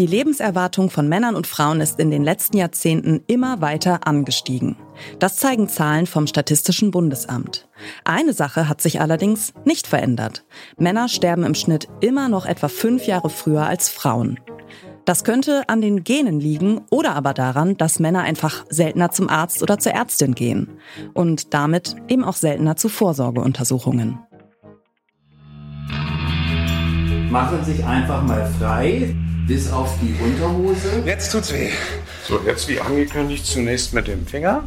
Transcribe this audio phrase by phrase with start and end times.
[0.00, 4.76] Die Lebenserwartung von Männern und Frauen ist in den letzten Jahrzehnten immer weiter angestiegen.
[5.18, 7.68] Das zeigen Zahlen vom Statistischen Bundesamt.
[8.06, 10.46] Eine Sache hat sich allerdings nicht verändert.
[10.78, 14.40] Männer sterben im Schnitt immer noch etwa fünf Jahre früher als Frauen.
[15.04, 19.62] Das könnte an den Genen liegen oder aber daran, dass Männer einfach seltener zum Arzt
[19.62, 20.78] oder zur Ärztin gehen
[21.12, 24.18] und damit eben auch seltener zu Vorsorgeuntersuchungen.
[27.30, 29.14] Machen sich einfach mal frei,
[29.50, 31.02] bis auf die Unterhose.
[31.04, 31.70] Jetzt tut's weh.
[32.28, 34.62] So, jetzt wie angekündigt, zunächst mit dem Finger.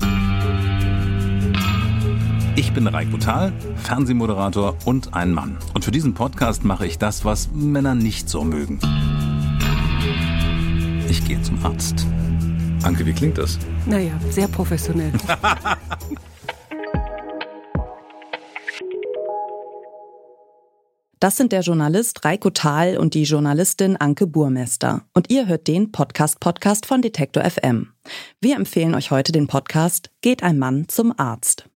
[2.57, 5.57] Ich bin Reiko Thal, Fernsehmoderator und ein Mann.
[5.73, 8.79] Und für diesen Podcast mache ich das, was Männer nicht so mögen.
[11.07, 12.05] Ich gehe zum Arzt.
[12.83, 13.59] Anke, wie klingt das?
[13.85, 15.13] Naja, sehr professionell.
[21.23, 25.05] Das sind der Journalist Reiko Thal und die Journalistin Anke Burmester.
[25.13, 27.93] Und ihr hört den Podcast-Podcast von Detektor FM.
[28.41, 31.69] Wir empfehlen euch heute den Podcast Geht ein Mann zum Arzt.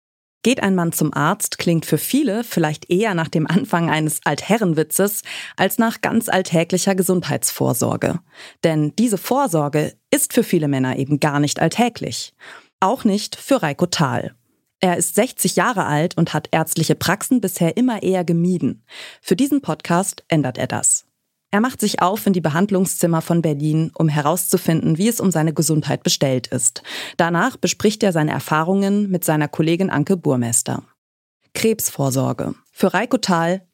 [0.44, 5.22] Geht ein Mann zum Arzt klingt für viele vielleicht eher nach dem Anfang eines Altherrenwitzes
[5.56, 8.20] als nach ganz alltäglicher Gesundheitsvorsorge.
[8.66, 12.34] Denn diese Vorsorge ist für viele Männer eben gar nicht alltäglich.
[12.82, 14.36] Auch nicht für Reiko Thal.
[14.80, 18.84] Er ist 60 Jahre alt und hat ärztliche Praxen bisher immer eher gemieden.
[19.22, 21.06] Für diesen Podcast ändert er das.
[21.50, 25.54] Er macht sich auf in die Behandlungszimmer von Berlin, um herauszufinden, wie es um seine
[25.54, 26.84] Gesundheit bestellt ist.
[27.16, 30.84] Danach bespricht er seine Erfahrungen mit seiner Kollegin Anke Burmester.
[31.54, 32.54] Krebsvorsorge.
[32.72, 33.18] Für Reiko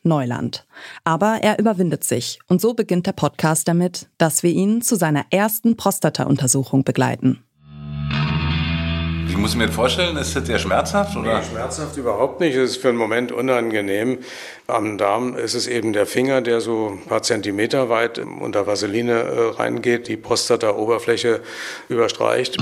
[0.03, 0.65] Neuland.
[1.03, 5.25] Aber er überwindet sich und so beginnt der Podcast damit, dass wir ihn zu seiner
[5.31, 7.43] ersten Prostata-Untersuchung begleiten.
[9.33, 10.15] Wie muss ich mir das vorstellen?
[10.17, 11.17] Ist das sehr schmerzhaft?
[11.17, 11.39] Oder?
[11.39, 12.55] Nee, schmerzhaft überhaupt nicht.
[12.55, 14.19] Es ist für einen Moment unangenehm.
[14.67, 19.11] Am Darm ist es eben der Finger, der so ein paar Zentimeter weit unter Vaseline
[19.11, 21.41] äh, reingeht, die Prostata-Oberfläche
[21.89, 22.59] überstreicht.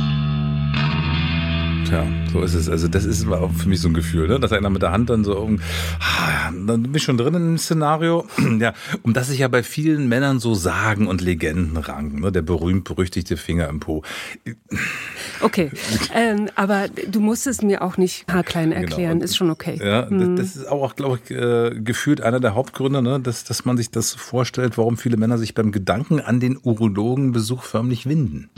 [1.92, 2.70] Ja, so ist es.
[2.70, 4.40] Also das ist auch für mich so ein Gefühl, ne?
[4.40, 5.60] dass einer mit der Hand dann so, um,
[6.66, 8.26] dann bin ich schon drin im Szenario.
[8.60, 8.74] ja,
[9.04, 12.32] um das sich ja bei vielen Männern so Sagen und Legenden ranken, ne?
[12.32, 14.04] der berühmt-berüchtigte Finger im Po.
[15.42, 15.70] Okay,
[16.16, 18.82] ähm, aber du musst es mir auch nicht haarklein genau.
[18.82, 19.26] erklären, genau.
[19.26, 19.78] ist schon okay.
[19.84, 20.38] Ja, hm.
[20.38, 23.20] das, ist auch, glaube ich, äh, gefühlt einer der Hauptgründe, ne?
[23.20, 27.64] dass, dass man sich das vorstellt, warum viele Männer sich beim Gedanken an den Urologenbesuch
[27.64, 28.50] förmlich winden.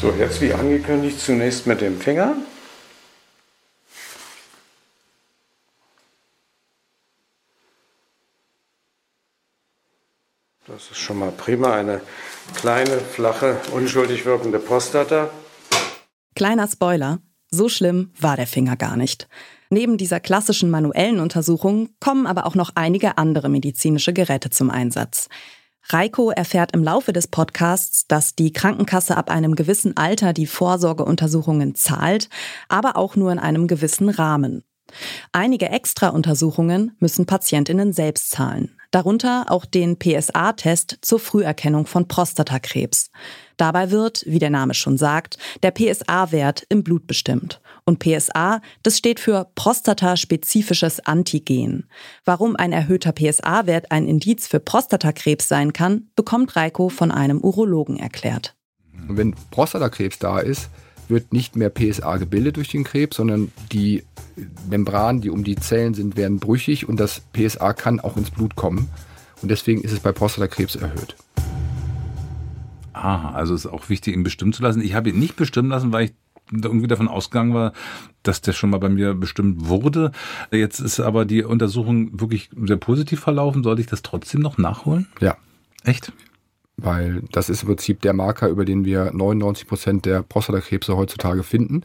[0.00, 2.34] So, jetzt wie angekündigt, zunächst mit dem Finger.
[10.66, 12.00] Das ist schon mal prima, eine
[12.54, 15.28] kleine, flache, unschuldig wirkende Prostata.
[16.34, 17.18] Kleiner Spoiler,
[17.50, 19.28] so schlimm war der Finger gar nicht.
[19.68, 25.28] Neben dieser klassischen manuellen Untersuchung kommen aber auch noch einige andere medizinische Geräte zum Einsatz.
[25.88, 31.74] Reiko erfährt im Laufe des Podcasts, dass die Krankenkasse ab einem gewissen Alter die Vorsorgeuntersuchungen
[31.74, 32.28] zahlt,
[32.68, 34.62] aber auch nur in einem gewissen Rahmen.
[35.32, 43.10] Einige Extrauntersuchungen müssen Patientinnen selbst zahlen, darunter auch den PSA-Test zur Früherkennung von Prostatakrebs.
[43.56, 47.60] Dabei wird, wie der Name schon sagt, der PSA-Wert im Blut bestimmt.
[47.84, 51.88] Und PSA, das steht für prostataspezifisches Antigen.
[52.24, 57.98] Warum ein erhöhter PSA-Wert ein Indiz für Prostatakrebs sein kann, bekommt Reiko von einem Urologen
[57.98, 58.56] erklärt.
[59.08, 60.70] Wenn Prostatakrebs da ist,
[61.08, 64.04] wird nicht mehr PSA gebildet durch den Krebs, sondern die
[64.68, 68.56] Membranen, die um die Zellen sind, werden brüchig und das PSA kann auch ins Blut
[68.56, 68.88] kommen.
[69.42, 71.16] Und deswegen ist es bei Prostatakrebs erhöht.
[72.92, 74.82] Ah, also ist auch wichtig, ihn bestimmen zu lassen.
[74.82, 76.12] Ich habe ihn nicht bestimmen lassen, weil ich
[76.52, 77.72] irgendwie davon ausgegangen war,
[78.22, 80.12] dass der schon mal bei mir bestimmt wurde.
[80.50, 83.62] Jetzt ist aber die Untersuchung wirklich sehr positiv verlaufen.
[83.62, 85.06] Sollte ich das trotzdem noch nachholen?
[85.20, 85.36] Ja.
[85.84, 86.12] Echt?
[86.76, 91.42] Weil das ist im Prinzip der Marker, über den wir 99 Prozent der Prostatakrebse heutzutage
[91.42, 91.82] finden.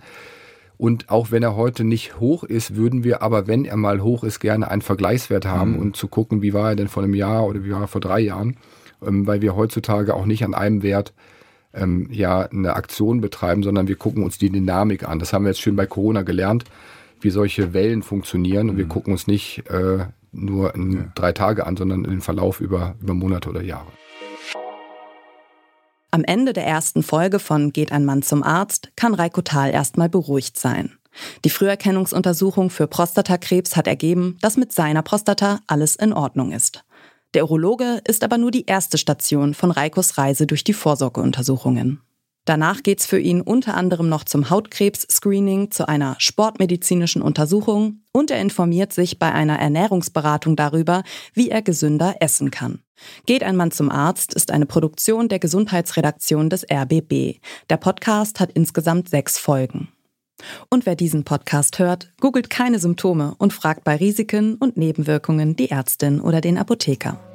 [0.78, 4.24] Und auch wenn er heute nicht hoch ist, würden wir aber, wenn er mal hoch
[4.24, 5.80] ist, gerne einen Vergleichswert haben mhm.
[5.80, 8.02] und zu gucken, wie war er denn vor einem Jahr oder wie war er vor
[8.02, 8.58] drei Jahren,
[9.06, 11.14] ähm, weil wir heutzutage auch nicht an einem Wert
[11.74, 15.20] ähm, ja eine Aktion betreiben, sondern wir gucken uns die Dynamik an.
[15.20, 16.66] Das haben wir jetzt schön bei Corona gelernt,
[17.22, 18.80] wie solche Wellen funktionieren und mhm.
[18.80, 21.12] wir gucken uns nicht äh, nur in ja.
[21.16, 23.88] drei Tage an, sondern den Verlauf über, über Monate oder Jahre.
[26.16, 30.58] Am Ende der ersten Folge von Geht ein Mann zum Arzt kann Reiko erstmal beruhigt
[30.58, 30.98] sein.
[31.44, 36.86] Die Früherkennungsuntersuchung für Prostatakrebs hat ergeben, dass mit seiner Prostata alles in Ordnung ist.
[37.34, 42.00] Der Urologe ist aber nur die erste Station von Reikos Reise durch die Vorsorgeuntersuchungen.
[42.46, 48.40] Danach geht's für ihn unter anderem noch zum Hautkrebs-Screening, zu einer sportmedizinischen Untersuchung und er
[48.40, 51.04] informiert sich bei einer Ernährungsberatung darüber,
[51.34, 52.80] wie er gesünder essen kann.
[53.26, 57.40] Geht ein Mann zum Arzt ist eine Produktion der Gesundheitsredaktion des RBB.
[57.70, 59.90] Der Podcast hat insgesamt sechs Folgen.
[60.70, 65.72] Und wer diesen Podcast hört, googelt keine Symptome und fragt bei Risiken und Nebenwirkungen die
[65.72, 67.35] Ärztin oder den Apotheker.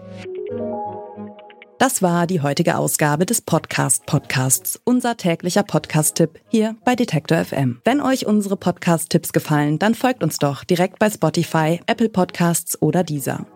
[1.81, 7.81] Das war die heutige Ausgabe des Podcast Podcasts, unser täglicher Podcast-Tipp hier bei Detektor FM.
[7.87, 13.03] Wenn euch unsere Podcast-Tipps gefallen, dann folgt uns doch direkt bei Spotify, Apple Podcasts oder
[13.03, 13.47] dieser.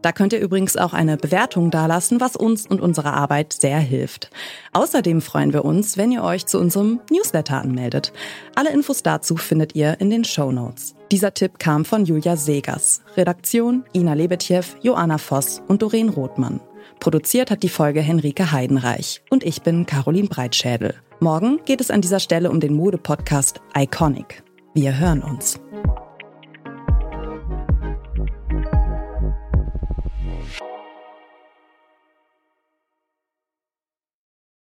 [0.00, 4.30] Da könnt ihr übrigens auch eine Bewertung dalassen, was uns und unserer Arbeit sehr hilft.
[4.72, 8.14] Außerdem freuen wir uns, wenn ihr euch zu unserem Newsletter anmeldet.
[8.54, 10.94] Alle Infos dazu findet ihr in den Show Notes.
[11.12, 13.02] Dieser Tipp kam von Julia Segers.
[13.14, 16.62] Redaktion Ina Lebetjew, Joanna Voss und Doreen Rothmann.
[17.00, 20.94] Produziert hat die Folge Henrike Heidenreich und ich bin Caroline Breitschädel.
[21.20, 24.42] Morgen geht es an dieser Stelle um den Mode-Podcast Iconic.
[24.74, 25.60] Wir hören uns.